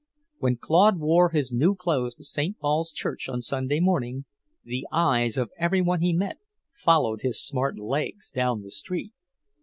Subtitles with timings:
[0.39, 2.57] When Claude wore his new clothes to St.
[2.57, 4.25] Paul's church on Sunday morning,
[4.63, 6.37] the eyes of every one he met
[6.73, 9.13] followed his smart legs down the street.